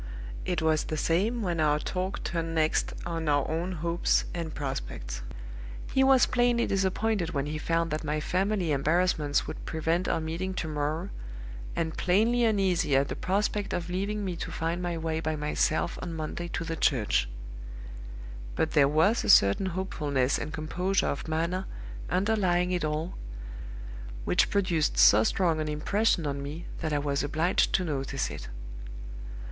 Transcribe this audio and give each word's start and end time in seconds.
It 0.45 0.63
was 0.63 0.85
the 0.85 0.97
same 0.97 1.43
when 1.43 1.59
our 1.59 1.77
talk 1.77 2.23
turned 2.23 2.55
next 2.55 2.91
on 3.05 3.29
our 3.29 3.47
own 3.47 3.73
hopes 3.73 4.25
and 4.33 4.51
prospects. 4.51 5.21
He 5.93 6.03
was 6.03 6.25
plainly 6.25 6.65
disappointed 6.65 7.35
when 7.35 7.45
he 7.45 7.59
found 7.59 7.91
that 7.91 8.03
my 8.03 8.19
family 8.19 8.71
embarrassments 8.71 9.45
would 9.45 9.63
prevent 9.63 10.07
our 10.07 10.19
meeting 10.19 10.55
to 10.55 10.67
morrow, 10.67 11.09
and 11.75 11.95
plainly 11.97 12.43
uneasy 12.45 12.95
at 12.95 13.09
the 13.09 13.15
prospect 13.15 13.73
of 13.73 13.91
leaving 13.91 14.25
me 14.25 14.35
to 14.37 14.51
find 14.51 14.81
my 14.81 14.97
way 14.97 15.19
by 15.19 15.35
myself 15.35 15.99
on 16.01 16.15
Monday 16.15 16.47
to 16.47 16.63
the 16.63 16.75
church. 16.75 17.29
But 18.55 18.71
there 18.71 18.89
was 18.89 19.23
a 19.23 19.29
certain 19.29 19.67
hopefulness 19.67 20.39
and 20.39 20.51
composure 20.51 21.09
of 21.09 21.27
manner 21.27 21.65
underlying 22.09 22.71
it 22.71 22.83
all, 22.83 23.13
which 24.25 24.49
produced 24.49 24.97
so 24.97 25.23
strong 25.23 25.61
an 25.61 25.67
impression 25.67 26.25
on 26.25 26.41
me 26.41 26.65
that 26.79 26.91
I 26.91 26.97
was 26.97 27.21
obliged 27.21 27.71
to 27.73 27.83
notice 27.83 28.31
it. 28.31 28.49